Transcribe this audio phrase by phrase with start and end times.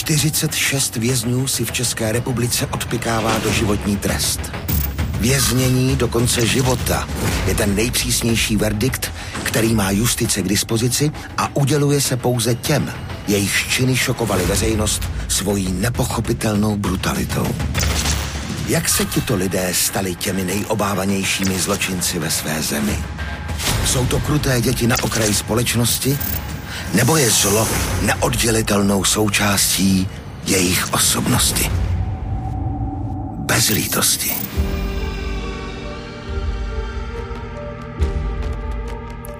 [0.00, 4.40] 46 vězňů si v České republice odpikává do životní trest.
[5.20, 7.08] Věznění do konce života
[7.46, 12.92] je ten nejpřísnější verdikt, který má justice k dispozici a uděluje se pouze těm,
[13.28, 17.46] jejich činy šokovaly veřejnost svojí nepochopitelnou brutalitou.
[18.68, 22.98] Jak se tito lidé stali těmi nejobávanějšími zločinci ve své zemi?
[23.86, 26.18] Jsou to kruté děti na okraji společnosti?
[26.94, 27.68] Nebo je zlo
[28.02, 30.08] neoddělitelnou součástí
[30.46, 31.70] jejich osobnosti?
[33.36, 34.32] Bez lítosti.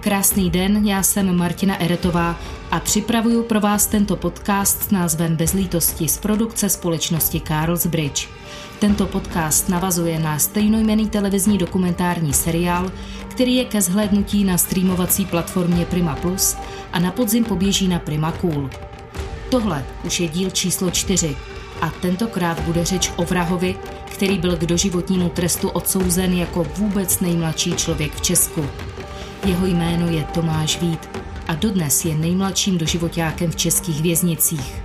[0.00, 2.36] Krásný den, já jsem Martina Eretová
[2.70, 8.28] a připravuju pro vás tento podcast s názvem Bezlítosti z produkce společnosti Carlsbridge.
[8.78, 12.92] Tento podcast navazuje na stejnojmený televizní dokumentární seriál,
[13.28, 16.56] který je ke zhlédnutí na streamovací platformě Prima Plus
[16.92, 18.70] a na podzim poběží na Prima Cool.
[19.50, 21.36] Tohle už je díl číslo čtyři
[21.80, 23.76] a tentokrát bude řeč o vrahovi,
[24.06, 28.66] který byl k doživotnímu trestu odsouzen jako vůbec nejmladší člověk v Česku.
[29.44, 31.08] Jeho jméno je Tomáš Vít
[31.48, 34.82] a dodnes je nejmladším doživotákem v českých věznicích.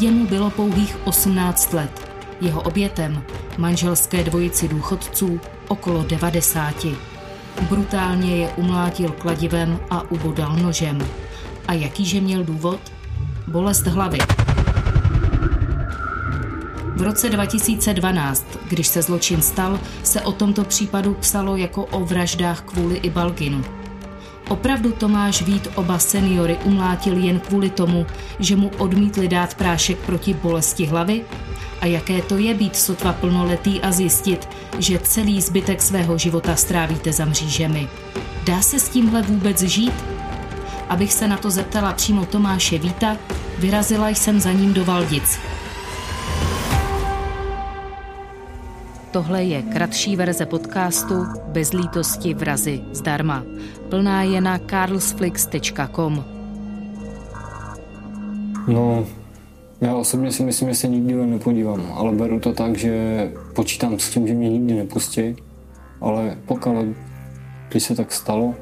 [0.00, 2.10] Jemu bylo pouhých 18 let.
[2.40, 3.22] Jeho obětem,
[3.58, 6.86] manželské dvojici důchodců, okolo 90.
[7.68, 10.98] Brutálně je umlátil kladivem a ubodal nožem.
[11.68, 12.80] A jakýže měl důvod?
[13.46, 14.18] Bolest hlavy.
[16.96, 22.60] V roce 2012, když se zločin stal, se o tomto případu psalo jako o vraždách
[22.60, 23.64] kvůli Ibalginu.
[24.48, 28.06] Opravdu Tomáš Vít oba seniory umlátil jen kvůli tomu,
[28.38, 31.24] že mu odmítli dát prášek proti bolesti hlavy?
[31.80, 34.48] A jaké to je být sotva plnoletý a zjistit,
[34.78, 37.88] že celý zbytek svého života strávíte za mřížemi?
[38.44, 39.94] Dá se s tímhle vůbec žít?
[40.88, 43.16] Abych se na to zeptala přímo Tomáše Víta,
[43.58, 45.38] vyrazila jsem za ním do Valdic,
[49.14, 51.14] Tohle je kratší verze podcastu
[51.46, 53.44] Bez lítosti vrazy zdarma.
[53.88, 56.24] Plná je na carlsflix.com.
[58.68, 59.06] No,
[59.80, 64.10] já osobně si myslím, že se nikdy nepodívám, ale beru to tak, že počítám s
[64.10, 65.36] tím, že mě nikdy nepustí,
[66.00, 66.70] ale pokud
[67.68, 68.54] když se tak stalo,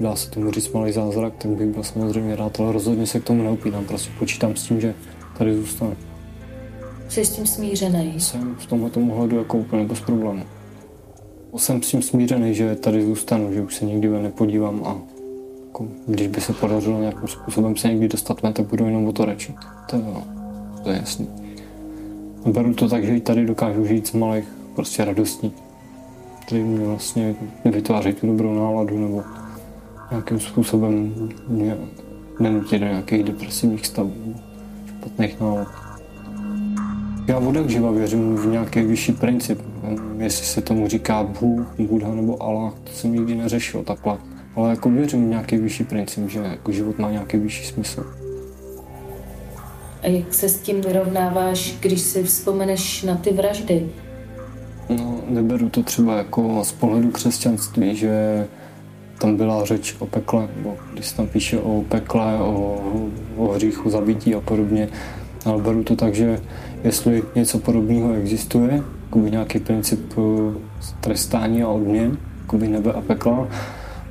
[0.00, 3.24] dá se tomu říct malý zázrak, tak bych byl samozřejmě rád, ale rozhodně se k
[3.24, 4.94] tomu neupínám, prostě počítám s tím, že
[5.38, 5.96] tady zůstanu.
[7.10, 8.20] Jsi s tím smířený?
[8.20, 10.42] Jsem v tomhle tomu hledu jako úplně bez problému.
[11.56, 14.96] Jsem s tím smířený, že tady zůstanu, že už se nikdy nepodívám a
[15.66, 19.12] jako, když by se podařilo nějakým způsobem se někdy dostat ven, tak budu jenom o
[19.12, 19.54] to reči.
[19.90, 20.24] To je, no,
[20.82, 21.28] to je jasný.
[22.46, 25.52] Beru to tak, že i tady dokážu žít z malých prostě radostní,
[26.46, 27.34] který mě vlastně
[27.64, 29.22] vytváří tu dobrou náladu nebo
[30.10, 31.14] nějakým způsobem
[31.48, 31.76] mě
[32.40, 34.34] nenutí do nějakých depresivních stavů,
[34.86, 35.89] špatných nálad.
[37.26, 39.60] Já od živa věřím v nějaký vyšší princip.
[40.18, 44.18] Jestli se tomu říká Bůh, Buddha nebo Allah, to jsem nikdy neřešil takhle.
[44.56, 48.06] Ale jako věřím v nějaký vyšší princip, že jako život má nějaký vyšší smysl.
[50.02, 53.88] A jak se s tím vyrovnáváš, když si vzpomeneš na ty vraždy?
[54.88, 58.46] No, neberu to třeba jako z pohledu křesťanství, že
[59.18, 62.80] tam byla řeč o pekle, nebo když se tam píše o pekle, o,
[63.36, 64.88] o hříchu, zabití a podobně,
[65.44, 66.40] ale beru to tak, že
[66.84, 70.54] jestli něco podobného existuje, jakoby nějaký princip eh,
[71.00, 73.48] trestání a odměn, jakoby nebe a pekla,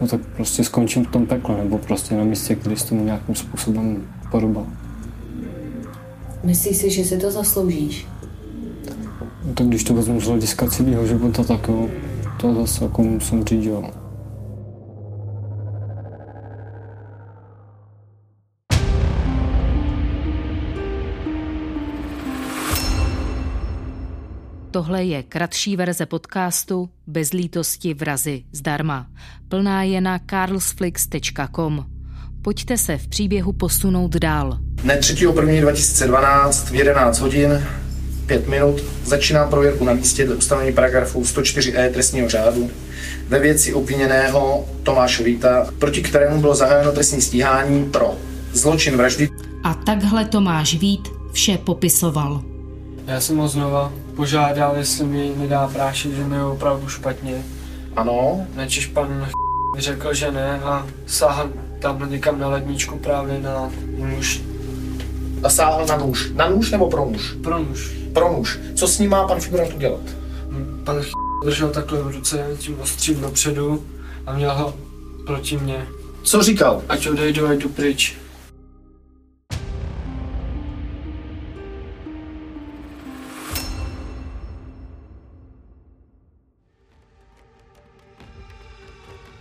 [0.00, 3.34] no tak prostě skončím v tom pekle, nebo prostě na místě, kde se tomu nějakým
[3.34, 4.66] způsobem podobá.
[6.44, 8.06] Myslíš si, že si to zasloužíš?
[9.46, 11.88] No, tak když to vezmu z hlediska celého života, tak jo,
[12.40, 13.84] to zase jako musím říct, jo.
[24.76, 29.06] Tohle je kratší verze podcastu Bez lítosti vrazy zdarma.
[29.48, 31.86] Plná je na carlsflix.com.
[32.42, 34.58] Pojďte se v příběhu posunout dál.
[34.60, 37.66] Dne 3.1.2012 v 11 hodin
[38.26, 42.70] 5 minut začíná prověrku na místě do ustanovení paragrafu 104e trestního řádu
[43.28, 48.14] ve věci obviněného Tomáše Víta, proti kterému bylo zahájeno trestní stíhání pro
[48.52, 49.28] zločin vraždy.
[49.64, 52.55] A takhle Tomáš Vít vše popisoval.
[53.06, 57.44] Já jsem ho znova požádal, jestli mi nedá prášit, že mi je opravdu špatně.
[57.96, 58.46] Ano.
[58.54, 59.28] Načež pan
[59.78, 64.40] řekl, že ne a sáhl tam někam na ledničku právě na nůž.
[65.42, 66.30] A sáhl na nůž.
[66.34, 67.36] Na nůž nebo pro nůž?
[67.42, 67.96] Pro nůž.
[68.12, 68.58] Pro nůž.
[68.74, 70.00] Co s ním má pan figurant udělat?
[70.84, 71.02] Pan
[71.44, 73.84] držel takhle v ruce tím ostřím dopředu
[74.26, 74.74] a měl ho
[75.26, 75.86] proti mně.
[76.22, 76.82] Co říkal?
[76.88, 78.16] Ať odejdu, ať jdu pryč.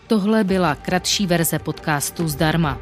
[0.07, 2.77] Tohle byla kratší verze podcastu zdarma.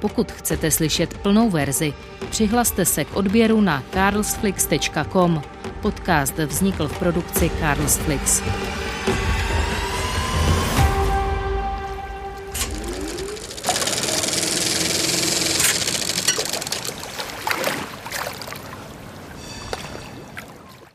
[0.00, 1.92] Pokud chcete slyšet plnou verzi,
[2.30, 5.42] přihlaste se k odběru na carlsflix.com.
[5.82, 8.42] Podcast vznikl v produkci Carlsflix.